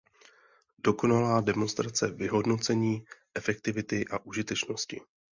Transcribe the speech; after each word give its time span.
Dokonalá 0.77 1.41
demonstrace 1.41 2.07
vyhodnocení 2.11 3.05
efektivity 3.35 4.05
a 4.07 4.25
užitečnosti. 4.25 5.01